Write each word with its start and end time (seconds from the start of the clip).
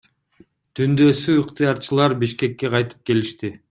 Түндөсү 0.79 1.37
ыктыярчылар 1.43 2.19
Бишкекке 2.25 2.77
кайтып 2.77 3.11
келишти. 3.11 3.59